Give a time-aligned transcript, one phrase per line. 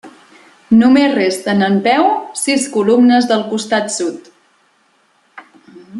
[0.77, 2.09] Només resten en peu
[2.45, 4.35] sis columnes del costat sud.